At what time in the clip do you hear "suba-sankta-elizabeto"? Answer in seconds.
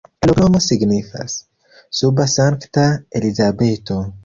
1.99-4.03